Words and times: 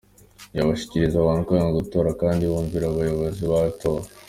Ntibashishikariza 0.51 1.17
abantu 1.19 1.45
kwanga 1.47 1.77
gutora, 1.79 2.09
kandi 2.21 2.43
bumvira 2.51 2.85
abayobozi 2.87 3.43
batowe. 3.51 4.07